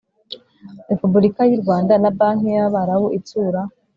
[0.91, 3.61] Repubulika y u Rwanda na Banki y Abarabu Itsura